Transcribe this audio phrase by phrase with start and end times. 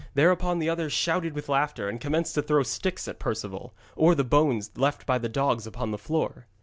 [0.15, 4.23] Thereupon the others shouted with laughter, and commenced to throw sticks at Perceval, or the
[4.23, 6.47] bones left by the dogs upon the floor.